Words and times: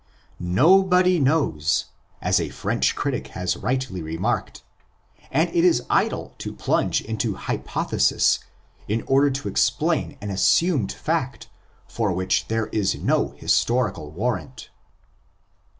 ''Nobody 0.65 1.19
knows," 1.19 1.85
as 2.23 2.39
a 2.39 2.49
French 2.49 2.95
critic 2.95 3.27
has 3.37 3.55
rightly 3.55 4.01
remarked; 4.01 4.63
and 5.31 5.47
it 5.51 5.63
is 5.63 5.83
idle 5.91 6.33
to 6.39 6.55
plunge 6.55 7.01
into 7.01 7.35
hypo 7.35 7.83
thesis 7.83 8.39
in 8.87 9.03
order 9.03 9.29
to 9.29 9.47
explain 9.47 10.17
an 10.19 10.31
assumed 10.31 10.91
fact 10.91 11.49
for 11.87 12.11
which 12.11 12.47
there 12.47 12.65
is 12.73 12.95
no 12.95 13.35
historical 13.37 14.09
warrant. 14.09 14.71